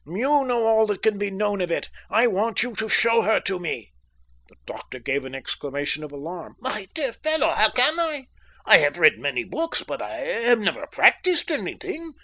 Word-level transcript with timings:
You 0.07 0.43
know 0.45 0.65
all 0.65 0.87
that 0.87 1.03
can 1.03 1.19
be 1.19 1.29
known 1.29 1.61
of 1.61 1.69
it. 1.69 1.91
I 2.09 2.25
want 2.25 2.63
you 2.63 2.73
to 2.73 2.89
show 2.89 3.21
her 3.21 3.39
to 3.41 3.59
me." 3.59 3.91
The 4.49 4.55
doctor 4.65 4.97
gave 4.97 5.25
an 5.25 5.35
exclamation 5.35 6.03
of 6.03 6.11
alarm. 6.11 6.55
"My 6.59 6.87
dear 6.95 7.13
fellow, 7.13 7.51
how 7.51 7.69
can 7.69 7.99
I? 7.99 8.25
I 8.65 8.77
have 8.79 8.97
read 8.97 9.19
many 9.19 9.43
books, 9.43 9.83
but 9.83 10.01
I 10.01 10.15
have 10.15 10.57
never 10.59 10.87
practised 10.87 11.51
anything. 11.51 12.13